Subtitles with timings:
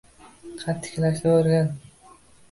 [0.61, 1.69] Qad tiklashni oʻrgan